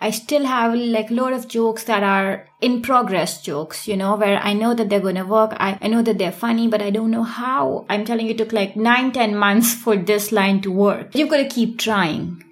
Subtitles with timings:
[0.00, 4.16] I still have like a lot of jokes that are in progress jokes, you know,
[4.16, 5.54] where I know that they're going to work.
[5.56, 7.86] I, I know that they're funny, but I don't know how.
[7.88, 11.14] I'm telling you, it took like nine, ten months for this line to work.
[11.14, 12.43] You've got to keep trying.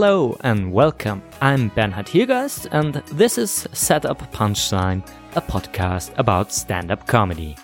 [0.00, 1.22] Hello and welcome.
[1.42, 7.54] I'm Bernhard Hiergeist, and this is Set Up Punchline, a podcast about stand up comedy.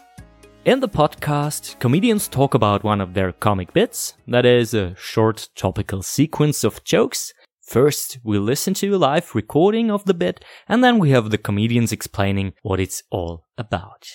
[0.67, 5.49] In the podcast, comedians talk about one of their comic bits, that is, a short
[5.57, 7.33] topical sequence of jokes.
[7.63, 11.39] First, we listen to a live recording of the bit, and then we have the
[11.39, 14.09] comedians explaining what it's all about.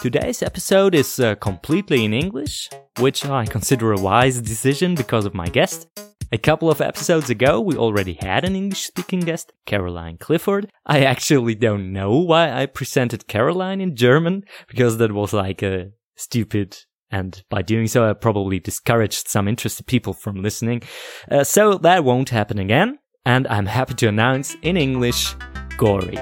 [0.00, 5.34] Today's episode is uh, completely in English, which I consider a wise decision because of
[5.34, 5.88] my guest.
[6.32, 10.70] A couple of episodes ago, we already had an English speaking guest, Caroline Clifford.
[10.86, 15.90] I actually don't know why I presented Caroline in German, because that was like a
[16.16, 16.78] stupid
[17.10, 20.82] and by doing so, I probably discouraged some interested people from listening.
[21.30, 22.98] Uh, so that won't happen again.
[23.24, 25.36] And I'm happy to announce in English,
[25.76, 26.16] Gauri.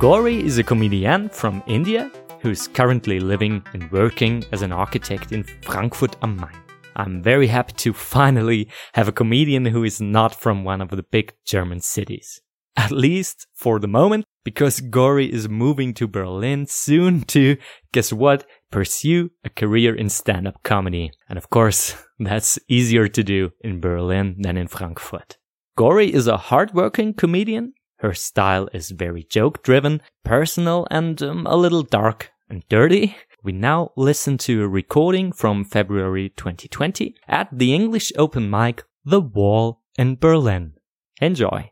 [0.00, 2.10] Gauri is a comedian from India
[2.46, 6.62] who's currently living and working as an architect in Frankfurt am Main.
[6.94, 11.02] I'm very happy to finally have a comedian who is not from one of the
[11.02, 12.40] big German cities.
[12.76, 17.56] At least for the moment, because Gauri is moving to Berlin soon to,
[17.92, 21.10] guess what, pursue a career in stand-up comedy.
[21.28, 25.36] And of course, that's easier to do in Berlin than in Frankfurt.
[25.76, 31.56] Gauri is a hardworking comedian her style is very joke driven, personal, and um, a
[31.56, 33.16] little dark and dirty.
[33.42, 39.20] We now listen to a recording from February 2020 at the English open mic The
[39.20, 40.74] Wall in Berlin.
[41.20, 41.70] Enjoy.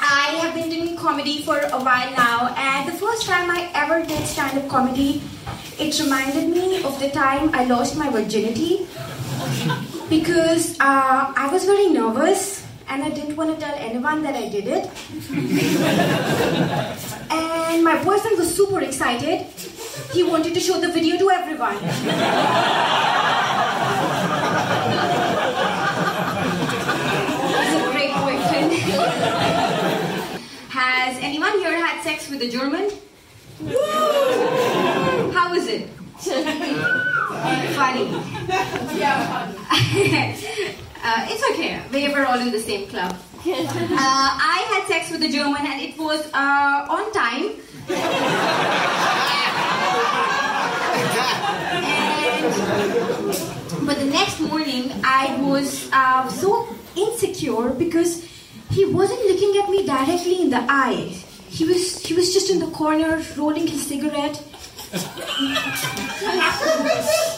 [0.00, 4.04] I have been doing comedy for a while now, and the first time I ever
[4.06, 5.22] did stand up comedy,
[5.78, 8.86] it reminded me of the time I lost my virginity
[10.08, 14.48] because uh, I was very nervous and I didn't want to tell anyone that I
[14.48, 14.90] did it.
[17.30, 19.46] and my boyfriend was super excited.
[20.12, 21.78] He wanted to show the video to everyone.
[26.44, 28.72] He's a great boyfriend.
[30.70, 32.90] Has anyone here had sex with a German?
[35.32, 35.88] How was it?
[37.74, 38.06] funny.
[38.98, 40.36] Yeah, funny.
[41.14, 41.80] uh, it's okay.
[41.92, 43.16] We were all in the same club.
[43.46, 47.60] Uh, I had sex with a German and it was uh, on time.
[52.34, 56.66] and, but the next morning, I was uh, so
[56.96, 58.24] insecure because
[58.70, 61.14] he wasn't looking at me directly in the eye.
[61.48, 64.42] He was, he was just in the corner rolling his cigarette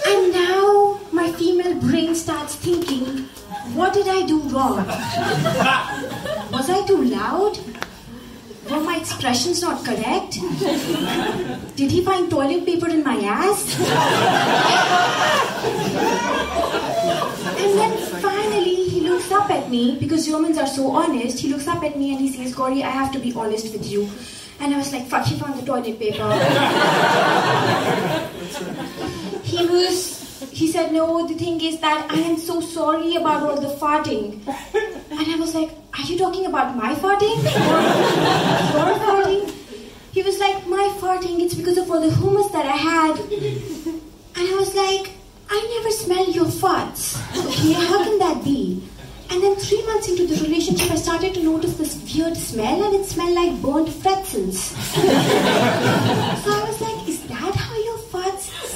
[0.06, 0.85] and now
[1.16, 3.25] my female brain starts thinking,
[3.75, 4.87] what did I do wrong?
[6.53, 7.59] Was I too loud?
[8.71, 10.32] Were my expressions not correct?
[11.76, 13.81] Did he find toilet paper in my ass?
[17.62, 21.66] and then finally he looks up at me, because Germans are so honest, he looks
[21.66, 24.06] up at me and he says, Gauri, I have to be honest with you.
[24.60, 26.28] And I was like, fuck, he found the toilet paper.
[29.44, 30.16] he was,
[30.56, 34.41] he said, no, the thing is that I am so sorry about all the farting.
[35.11, 37.37] And I was like, are you talking about my farting?
[38.77, 39.53] Your farting?
[40.12, 43.21] He was like, my farting, it's because of all the hummus that I had.
[43.21, 45.12] And I was like,
[45.50, 47.05] I never smell your farts.
[47.37, 48.83] Okay, how can that be?
[49.28, 52.94] And then three months into the relationship, I started to notice this weird smell, and
[52.94, 54.59] it smelled like burnt pretzels.
[54.94, 57.06] so I was like,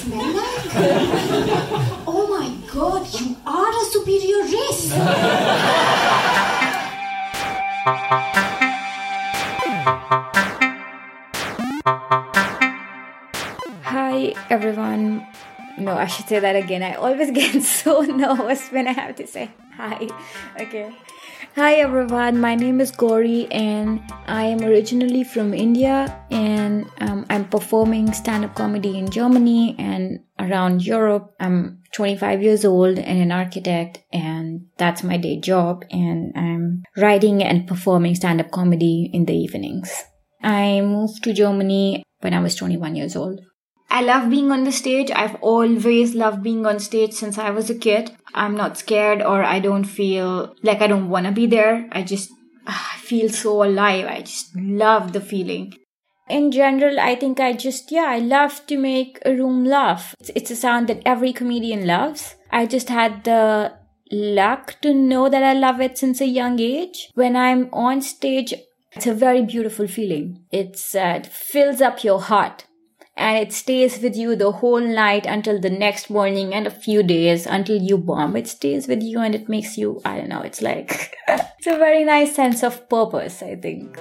[0.00, 0.64] smell like?
[2.08, 4.92] oh my god, you are a superior race!
[13.84, 15.26] Hi, everyone.
[15.76, 16.82] No, I should say that again.
[16.82, 20.08] I always get so nervous when I have to say hi.
[20.58, 20.92] Okay.
[21.60, 27.44] Hi everyone, my name is Gauri and I am originally from India and um, I'm
[27.44, 31.34] performing stand up comedy in Germany and around Europe.
[31.38, 37.42] I'm 25 years old and an architect and that's my day job and I'm writing
[37.42, 39.92] and performing stand up comedy in the evenings.
[40.42, 43.38] I moved to Germany when I was 21 years old.
[43.90, 45.10] I love being on the stage.
[45.10, 48.16] I've always loved being on stage since I was a kid.
[48.34, 51.88] I'm not scared or I don't feel like I don't want to be there.
[51.90, 52.30] I just
[52.66, 54.06] ah, I feel so alive.
[54.06, 55.74] I just love the feeling.
[56.28, 60.14] In general, I think I just, yeah, I love to make a room laugh.
[60.20, 62.36] It's, it's a sound that every comedian loves.
[62.52, 63.72] I just had the
[64.12, 67.10] luck to know that I love it since a young age.
[67.14, 68.54] When I'm on stage,
[68.92, 70.44] it's a very beautiful feeling.
[70.52, 72.64] It's, uh, it fills up your heart
[73.20, 77.02] and it stays with you the whole night until the next morning and a few
[77.02, 78.34] days until you bomb.
[78.34, 81.76] It stays with you and it makes you, I don't know, it's like, it's a
[81.76, 83.98] very nice sense of purpose, I think.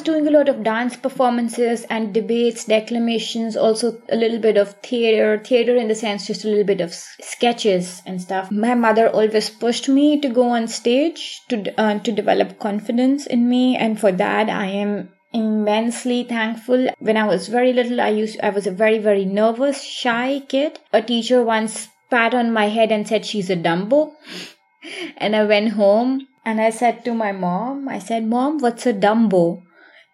[0.00, 4.72] Was doing a lot of dance performances and debates, declamations, also a little bit of
[4.82, 8.50] theater, theater in the sense just a little bit of sketches and stuff.
[8.50, 13.46] My mother always pushed me to go on stage to uh, to develop confidence in
[13.50, 16.88] me, and for that I am immensely thankful.
[16.98, 20.78] When I was very little, I used I was a very very nervous, shy kid.
[20.94, 24.12] A teacher once pat on my head and said she's a Dumbo.
[25.18, 28.94] And I went home and I said to my mom, I said, Mom, what's a
[28.94, 29.62] Dumbo?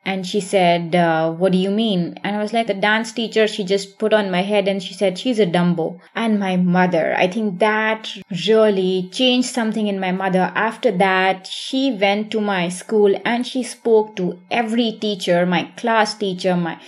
[0.07, 2.19] And she said uh, what do you mean?
[2.23, 4.95] And i was like the dance teacher she just put on my head and she
[4.95, 5.99] said she's a dumbo.
[6.15, 8.13] And my mother i think that
[8.49, 10.53] really changed something in my mother.
[10.55, 16.15] After that she went to my school and she spoke to every teacher my class
[16.15, 16.79] teacher my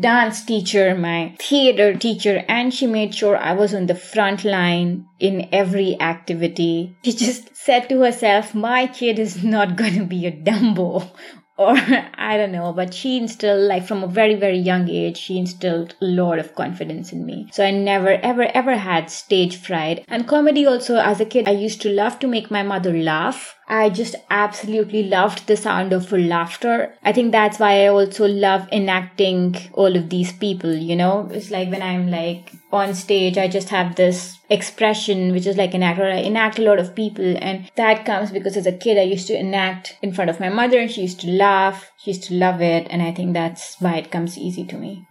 [0.00, 5.06] dance teacher my theater teacher and she made sure i was on the front line
[5.20, 6.96] in every activity.
[7.04, 11.10] She just said to herself my kid is not going to be a dumbo
[11.56, 11.76] or
[12.14, 15.94] I don't know, but she instilled like from a very, very young age, she instilled
[16.00, 17.48] a lot of confidence in me.
[17.52, 20.04] So I never, ever, ever had stage fright.
[20.08, 23.53] And comedy also, as a kid, I used to love to make my mother laugh.
[23.66, 26.94] I just absolutely loved the sound of her laughter.
[27.02, 31.28] I think that's why I also love enacting all of these people, you know?
[31.32, 35.72] It's like when I'm like on stage, I just have this expression, which is like
[35.72, 36.04] an actor.
[36.04, 39.28] I enact a lot of people, and that comes because as a kid, I used
[39.28, 41.90] to enact in front of my mother, and she used to laugh.
[41.98, 45.06] She used to love it, and I think that's why it comes easy to me.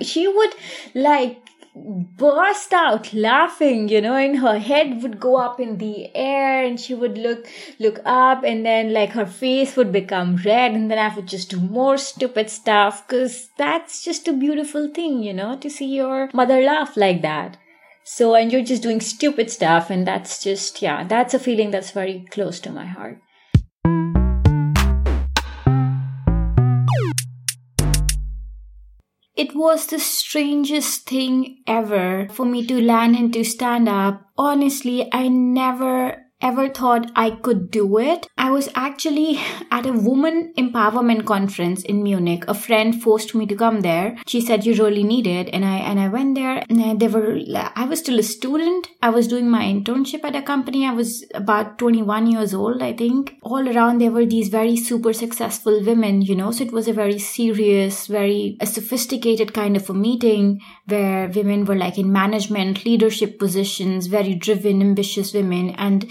[0.00, 0.54] She would
[0.94, 1.43] like
[1.74, 6.78] burst out laughing you know and her head would go up in the air and
[6.78, 7.48] she would look
[7.80, 11.50] look up and then like her face would become red and then i would just
[11.50, 16.30] do more stupid stuff because that's just a beautiful thing you know to see your
[16.32, 17.56] mother laugh like that.
[18.06, 21.90] So and you're just doing stupid stuff and that's just yeah that's a feeling that's
[21.90, 23.18] very close to my heart
[29.36, 34.30] It was the strangest thing ever for me to land into stand up.
[34.38, 38.26] Honestly, I never ever thought I could do it.
[38.36, 39.40] I was actually
[39.70, 42.44] at a woman empowerment conference in Munich.
[42.48, 44.16] A friend forced me to come there.
[44.26, 47.38] She said you really need it and I and I went there and they were
[47.74, 48.88] I was still a student.
[49.02, 50.86] I was doing my internship at a company.
[50.86, 53.36] I was about 21 years old, I think.
[53.42, 56.50] All around there were these very super successful women, you know.
[56.50, 61.76] So it was a very serious, very sophisticated kind of a meeting where women were
[61.76, 66.10] like in management, leadership positions, very driven, ambitious women and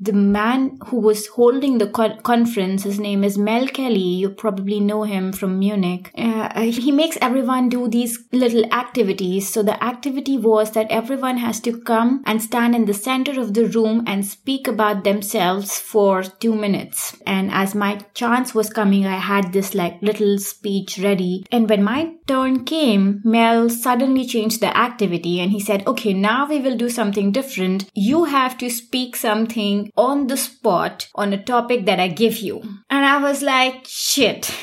[0.00, 3.98] the man who was holding the co- conference, his name is Mel Kelly.
[3.98, 6.10] You probably know him from Munich.
[6.16, 9.48] Uh, he makes everyone do these little activities.
[9.48, 13.52] So the activity was that everyone has to come and stand in the center of
[13.52, 17.16] the room and speak about themselves for two minutes.
[17.26, 21.44] And as my chance was coming, I had this like little speech ready.
[21.52, 26.48] And when my turn came, Mel suddenly changed the activity and he said, okay, now
[26.48, 27.90] we will do something different.
[27.94, 32.60] You have to speak something on the spot on a topic that I give you.
[32.88, 34.54] And I was like, shit.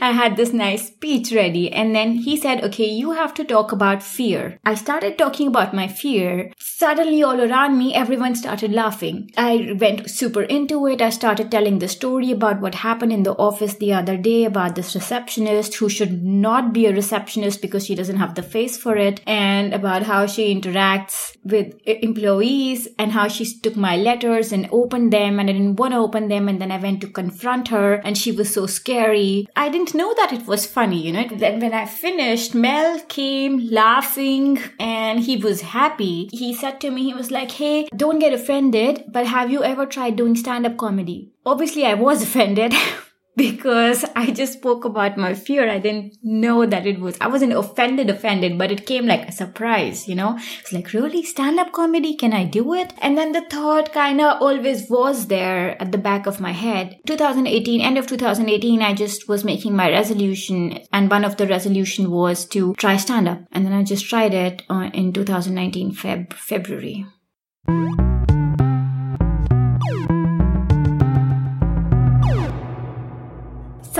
[0.00, 1.70] I had this nice speech ready.
[1.72, 4.58] And then he said, okay, you have to talk about fear.
[4.64, 6.52] I started talking about my fear.
[6.58, 9.30] Suddenly, all around me, everyone started laughing.
[9.36, 11.02] I went super into it.
[11.02, 14.74] I started telling the story about what happened in the office the other day about
[14.74, 18.96] this receptionist who should not be a receptionist because she doesn't have the face for
[18.96, 24.68] it, and about how she interacts with employees and how she took my letters and
[24.72, 26.48] opened them and I didn't want to open them.
[26.48, 29.46] And then I went to confront her and she was so scary.
[29.60, 31.26] I didn't know that it was funny, you know.
[31.30, 36.30] Then when I finished, Mel came laughing and he was happy.
[36.32, 39.84] He said to me, he was like, Hey, don't get offended, but have you ever
[39.84, 41.32] tried doing stand up comedy?
[41.44, 42.72] Obviously, I was offended.
[43.36, 45.68] Because I just spoke about my fear.
[45.68, 49.32] I didn't know that it was, I wasn't offended, offended, but it came like a
[49.32, 50.38] surprise, you know?
[50.60, 51.22] It's like, really?
[51.22, 52.16] Stand up comedy?
[52.16, 52.92] Can I do it?
[53.00, 56.98] And then the thought kind of always was there at the back of my head.
[57.06, 62.10] 2018, end of 2018, I just was making my resolution and one of the resolution
[62.10, 63.40] was to try stand up.
[63.52, 67.06] And then I just tried it uh, in 2019 Feb, February.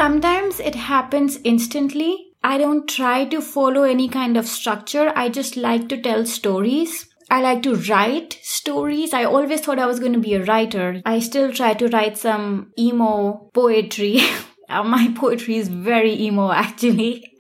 [0.00, 2.32] Sometimes it happens instantly.
[2.42, 5.12] I don't try to follow any kind of structure.
[5.14, 7.06] I just like to tell stories.
[7.30, 9.12] I like to write stories.
[9.12, 11.02] I always thought I was going to be a writer.
[11.04, 14.20] I still try to write some emo poetry.
[14.70, 17.36] Uh, my poetry is very emo actually.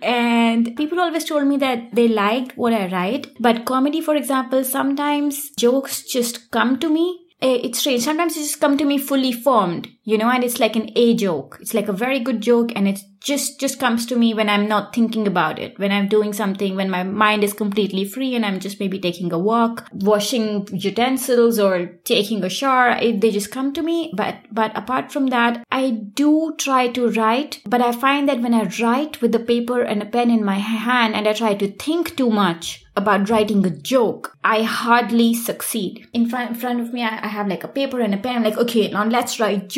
[0.00, 3.26] and people always told me that they liked what I write.
[3.40, 8.02] But comedy, for example, sometimes jokes just come to me Eh, it's strange.
[8.02, 11.14] Sometimes it just come to me fully formed, you know, and it's like an A
[11.14, 11.58] joke.
[11.60, 14.66] It's like a very good joke and it just, just comes to me when I'm
[14.66, 18.46] not thinking about it, when I'm doing something, when my mind is completely free and
[18.46, 22.92] I'm just maybe taking a walk, washing utensils or taking a shower.
[22.92, 24.10] It, they just come to me.
[24.16, 28.54] But, but apart from that, I do try to write, but I find that when
[28.54, 31.70] I write with a paper and a pen in my hand and I try to
[31.70, 36.06] think too much, about writing a joke, I hardly succeed.
[36.12, 38.36] In front, in front of me, I, I have like a paper and a pen.
[38.36, 39.68] I'm like, okay, now let's write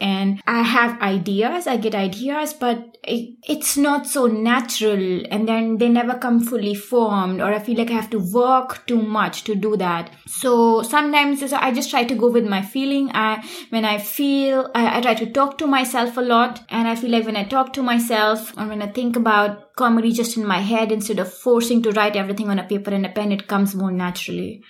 [0.00, 5.22] And I have ideas, I get ideas, but it, it's not so natural.
[5.30, 8.86] And then they never come fully formed, or I feel like I have to work
[8.86, 10.10] too much to do that.
[10.26, 13.10] So sometimes I just try to go with my feeling.
[13.14, 16.64] I, when I feel, I, I try to talk to myself a lot.
[16.68, 20.12] And I feel like when I talk to myself, or when I think about comedy
[20.12, 23.08] just in my head instead of forcing to write everything on a paper and a
[23.08, 24.62] pen it comes more naturally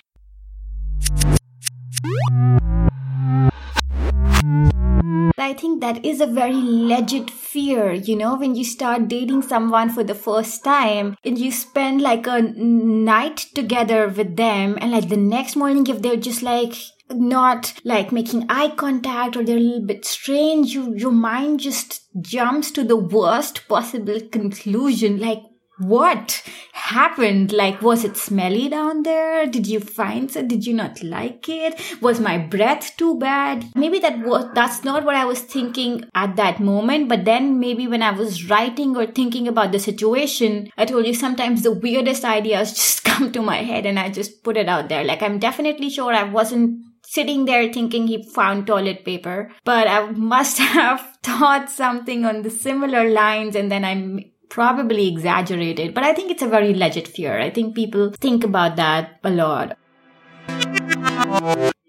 [5.43, 9.89] I think that is a very legit fear, you know, when you start dating someone
[9.89, 15.09] for the first time and you spend like a night together with them and like
[15.09, 16.75] the next morning if they're just like
[17.11, 22.07] not like making eye contact or they're a little bit strange, you, your mind just
[22.21, 25.19] jumps to the worst possible conclusion.
[25.19, 25.43] Like,
[25.77, 27.51] what happened?
[27.51, 29.47] Like, was it smelly down there?
[29.47, 30.47] Did you find it?
[30.47, 31.81] Did you not like it?
[32.01, 33.65] Was my breath too bad?
[33.75, 37.09] Maybe that was, that's not what I was thinking at that moment.
[37.09, 41.13] But then maybe when I was writing or thinking about the situation, I told you
[41.13, 44.89] sometimes the weirdest ideas just come to my head and I just put it out
[44.89, 45.03] there.
[45.03, 50.11] Like, I'm definitely sure I wasn't sitting there thinking he found toilet paper, but I
[50.11, 55.93] must have thought something on the similar lines and then I probably exaggerated.
[55.93, 57.39] But I think it's a very legit fear.
[57.39, 59.77] I think people think about that a lot.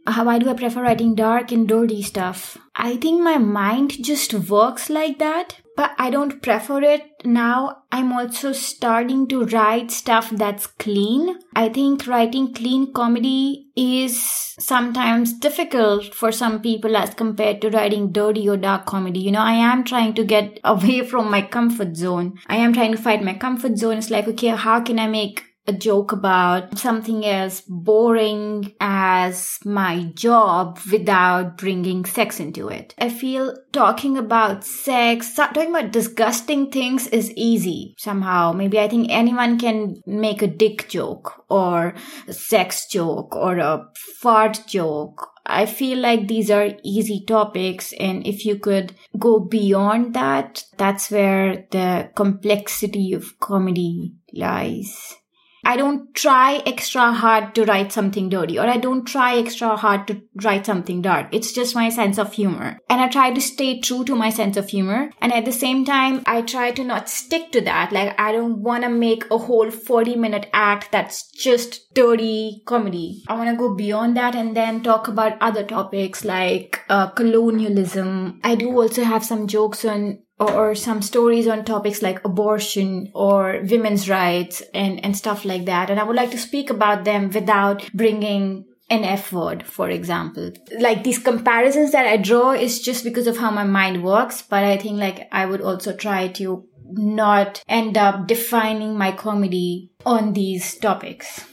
[0.07, 2.57] Why do I prefer writing dark and dirty stuff?
[2.77, 7.83] I think my mind just works like that but I don't prefer it now.
[7.91, 11.39] I'm also starting to write stuff that's clean.
[11.57, 14.21] I think writing clean comedy is
[14.59, 19.21] sometimes difficult for some people as compared to writing dirty or dark comedy.
[19.21, 22.39] You know, I am trying to get away from my comfort zone.
[22.47, 23.99] I am trying to find my comfort zone.
[23.99, 30.05] It's like, okay, how can I make a joke about something as boring as my
[30.15, 32.95] job without bringing sex into it.
[32.99, 38.53] I feel talking about sex, talking about disgusting things is easy somehow.
[38.53, 41.95] Maybe I think anyone can make a dick joke or
[42.29, 43.89] a sex joke or a
[44.21, 47.93] fart joke I feel like these are easy topics.
[48.01, 55.17] And if you could go beyond that, that's where the complexity of comedy lies.
[55.65, 60.07] I don't try extra hard to write something dirty or I don't try extra hard
[60.09, 61.29] to write something dark.
[61.33, 62.79] It's just my sense of humor.
[62.91, 65.11] And I try to stay true to my sense of humor.
[65.21, 67.93] And at the same time, I try to not stick to that.
[67.93, 73.23] Like, I don't want to make a whole 40 minute act that's just dirty comedy.
[73.29, 78.41] I want to go beyond that and then talk about other topics like uh, colonialism.
[78.45, 83.61] I do also have some jokes on or some stories on topics like abortion or
[83.69, 85.91] women's rights and, and stuff like that.
[85.91, 90.53] And I would like to speak about them without bringing an F word, for example.
[90.79, 94.65] Like these comparisons that I draw is just because of how my mind works, but
[94.65, 100.33] I think like I would also try to not end up defining my comedy on
[100.33, 101.47] these topics.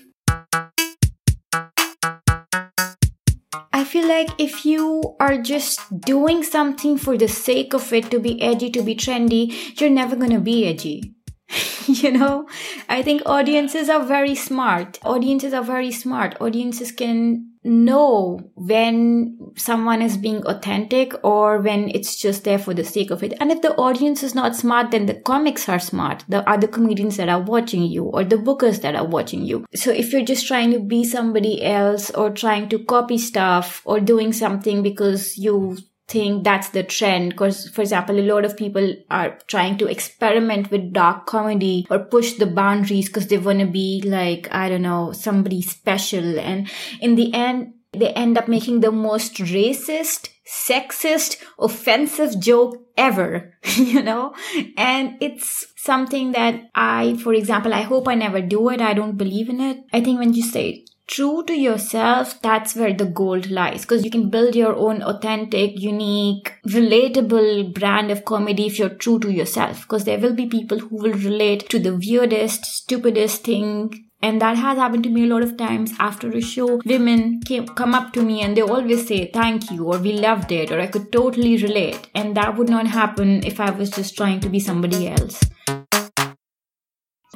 [3.91, 8.41] Feel like if you are just doing something for the sake of it to be
[8.41, 11.13] edgy, to be trendy, you're never gonna be edgy.
[11.88, 12.48] you know,
[12.89, 15.00] I think audiences are very smart.
[15.03, 16.39] Audiences are very smart.
[16.39, 22.84] Audiences can know when someone is being authentic or when it's just there for the
[22.84, 23.34] sake of it.
[23.39, 26.24] And if the audience is not smart, then the comics are smart.
[26.27, 29.65] The other comedians that are watching you or the bookers that are watching you.
[29.75, 34.00] So if you're just trying to be somebody else or trying to copy stuff or
[34.00, 35.77] doing something because you
[36.12, 37.32] think that's the trend.
[37.32, 42.00] Because for example a lot of people are trying to experiment with dark comedy or
[42.00, 46.39] push the boundaries because they want to be like i don't know somebody special.
[46.39, 53.53] And in the end they end up making the most racist sexist offensive joke ever
[53.77, 54.34] you know?
[54.75, 58.82] And it's something that i for example i hope i never do it.
[58.82, 59.77] I don't believe in it.
[59.94, 63.82] I think when you say true to yourself, that's where the gold lies.
[63.82, 69.20] Because you can build your own authentic, unique, relatable brand of comedy if you're true
[69.20, 69.82] to yourself.
[69.82, 74.08] Because there will be people who will relate to the weirdest, stupidest thing.
[74.24, 76.80] And that has happened to me a lot of times after a show.
[76.86, 80.51] Women came, come up to me and they always say thank you or we loved
[80.51, 82.08] it or I could totally relate.
[82.15, 85.41] And that would not happen if I was just trying to be somebody else.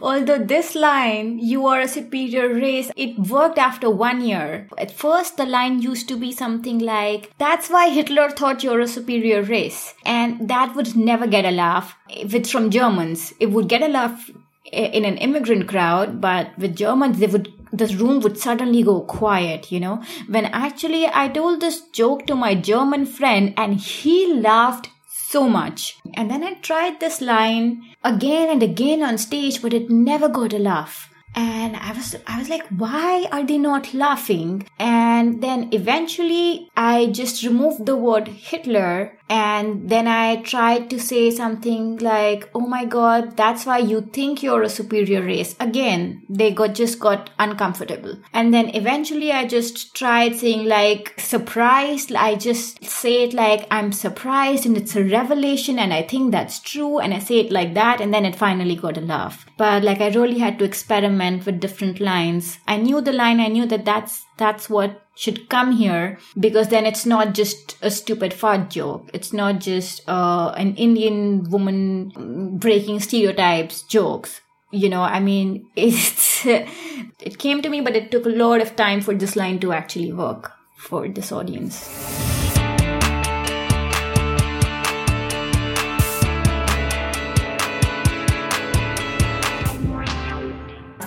[0.02, 4.68] Although this line, you are a superior race, it worked after one year.
[4.78, 8.88] At first, the line used to be something like, that's why Hitler thought you're a
[8.88, 9.94] superior race.
[10.06, 11.96] And that would never get a laugh.
[12.10, 14.30] If it's from Germans, it would get a laugh
[14.66, 19.72] in an immigrant crowd, but with Germans, they would the room would suddenly go quiet,
[19.72, 20.02] you know.
[20.30, 24.90] When actually I told this joke to my German friend and he laughed
[25.30, 25.98] so much.
[26.14, 30.54] And then I tried this line again and again on stage, but it never got
[30.54, 35.68] a laugh and i was i was like why are they not laughing and then
[35.74, 42.50] eventually i just removed the word hitler and then i tried to say something like
[42.54, 45.56] oh my god that's why you think you're a superior race.
[45.60, 48.18] Again they got just got uncomfortable.
[48.34, 53.92] And then eventually i just tried saying like surprised i just say it like i'm
[53.92, 57.74] surprised and it's a revelation and i think that's true and i say it like
[57.74, 59.46] that and then it finally got a laugh.
[59.58, 62.60] But like i really had to experiment with different lines.
[62.68, 66.86] I knew the line, I knew that that's, that's what should come here because then
[66.86, 69.10] it's not just a stupid fart joke.
[69.14, 74.42] It's not just uh, an Indian woman breaking stereotypes jokes.
[74.72, 78.76] You know, I mean, it's, it came to me, but it took a lot of
[78.76, 82.45] time for this line to actually work for this audience.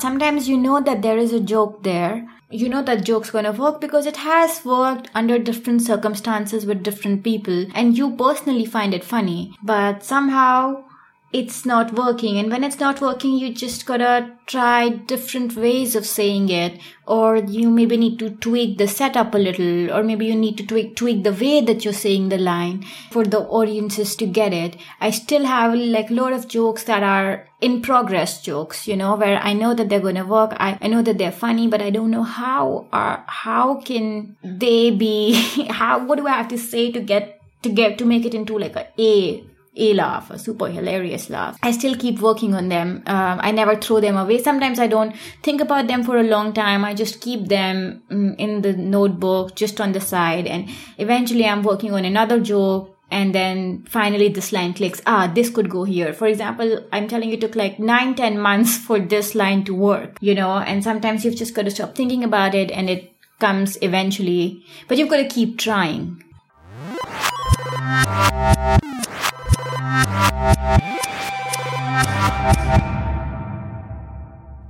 [0.00, 2.28] Sometimes you know that there is a joke there.
[2.50, 7.22] You know that joke's gonna work because it has worked under different circumstances with different
[7.22, 9.54] people and you personally find it funny.
[9.62, 10.84] But somehow
[11.32, 12.38] it's not working.
[12.38, 16.80] And when it's not working you just gotta try different ways of saying it.
[17.06, 19.90] Or you maybe need to tweak the setup a little.
[19.90, 23.24] Or maybe you need to tweak tweak the way that you're saying the line for
[23.24, 24.76] the audiences to get it.
[25.00, 29.16] I still have like a lot of jokes that are in progress jokes you know
[29.16, 30.52] where i know that they're gonna work.
[30.58, 34.92] I, I know that they're funny but i don't know how are how can they
[34.92, 35.32] be
[35.70, 38.56] how what do i have to say to get to get to make it into
[38.56, 39.44] like a a
[39.78, 41.58] a laugh, a super hilarious laugh.
[41.62, 43.02] I still keep working on them.
[43.06, 44.42] Um, I never throw them away.
[44.42, 46.84] Sometimes I don't think about them for a long time.
[46.84, 50.46] I just keep them um, in the notebook, just on the side.
[50.46, 52.94] And eventually I'm working on another joke.
[53.10, 55.00] And then finally this line clicks.
[55.06, 56.12] Ah, this could go here.
[56.12, 59.74] For example, I'm telling you it took like nine, ten months for this line to
[59.74, 63.14] work, you know, and sometimes you've just got to stop thinking about it and it
[63.38, 66.22] comes eventually, but you've got to keep trying.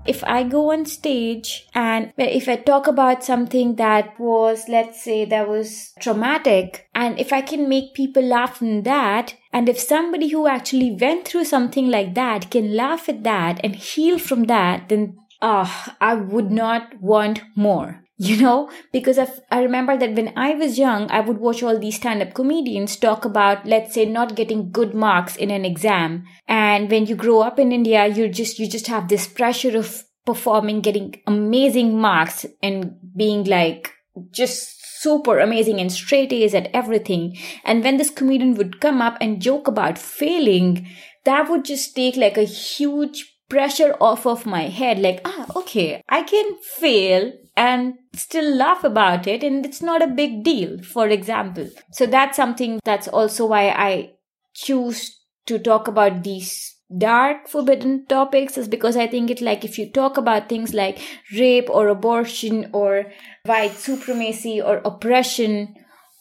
[0.08, 5.26] If I go on stage and if I talk about something that was, let's say,
[5.26, 10.28] that was traumatic, and if I can make people laugh from that, and if somebody
[10.28, 14.88] who actually went through something like that can laugh at that and heal from that,
[14.88, 19.18] then ah, I would not want more you know because
[19.50, 23.24] i remember that when i was young i would watch all these stand-up comedians talk
[23.24, 27.58] about let's say not getting good marks in an exam and when you grow up
[27.58, 32.96] in india you just you just have this pressure of performing getting amazing marks and
[33.16, 33.92] being like
[34.30, 37.36] just super amazing and straight A's at everything.
[37.64, 40.88] And when this comedian would come up and joke about failing,
[41.24, 44.98] that would just take like a huge pressure off of my head.
[44.98, 50.06] Like, ah, okay, I can fail and still laugh about it and it's not a
[50.06, 54.10] big deal for example so that's something that's also why i
[54.54, 59.78] choose to talk about these dark forbidden topics is because I think it like if
[59.78, 60.98] you talk about things like
[61.34, 63.12] rape or abortion or
[63.44, 65.74] white supremacy or oppression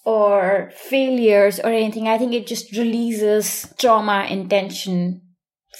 [0.05, 5.21] or failures or anything, I think it just releases trauma and tension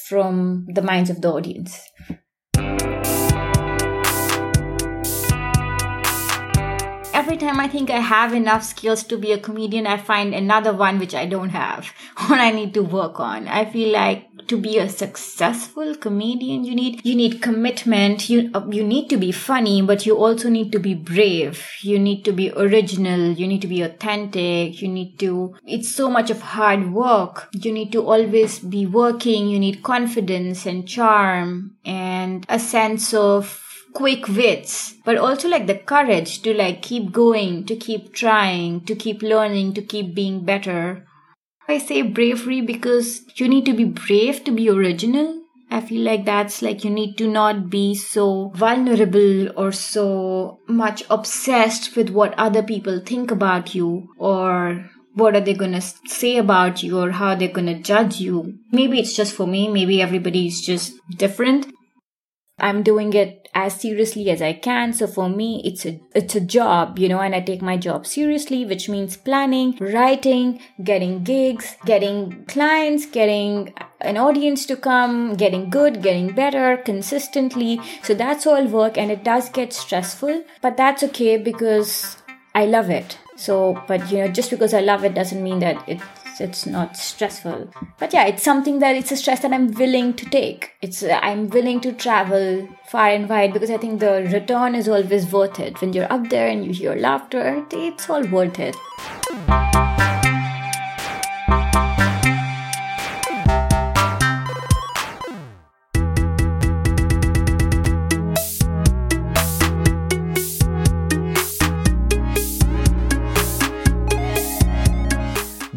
[0.06, 1.80] from the minds of the audience.
[7.28, 10.72] Every time I think I have enough skills to be a comedian, I find another
[10.74, 11.94] one which I don't have
[12.30, 13.50] or I need to work on.
[13.50, 18.30] I feel like to be a successful comedian, you need you need commitment.
[18.30, 21.68] You you need to be funny, but you also need to be brave.
[21.82, 23.34] You need to be original.
[23.34, 24.82] You need to be authentic.
[24.82, 25.58] You need to.
[25.66, 27.50] It's so much of hard work.
[27.52, 29.50] You need to always be working.
[29.50, 35.78] You need confidence and charm and a sense of quick wits, but also like the
[35.78, 41.06] courage to like keep going, to keep trying, to keep learning, to keep being better.
[41.68, 45.42] I say bravery because you need to be brave to be original.
[45.70, 51.04] I feel like that's like you need to not be so vulnerable or so much
[51.10, 56.38] obsessed with what other people think about you or what are they going to say
[56.38, 58.60] about you or how they're going to judge you.
[58.72, 61.68] Maybe it's just for me, maybe everybody's just different.
[62.60, 64.94] I'm doing it as seriously as I can.
[64.94, 68.06] So for me, it's a, it's a job, you know, and I take my job
[68.06, 75.72] seriously, which means planning, writing, getting gigs, getting clients, getting an audience to come, getting
[75.72, 77.82] good, getting better consistently.
[78.04, 82.18] So that's all work and it does get stressful, but that's okay because
[82.54, 83.18] I love it.
[83.38, 86.00] So, but you know, just because I love it doesn't mean that it
[86.40, 87.70] it's not stressful.
[88.00, 90.72] But yeah it's something that it's a stress that i'm willing to take.
[90.82, 95.32] It's i'm willing to travel far and wide because i think the return is always
[95.32, 95.82] worth it.
[95.82, 98.76] When you're up there and you hear laughter it's all worth it.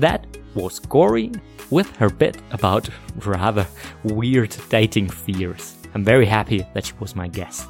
[0.01, 1.33] That was Gauri
[1.71, 2.89] with her bit about
[3.25, 3.67] rather
[4.05, 5.77] weird dating fears.
[5.95, 7.67] I'm very happy that she was my guest.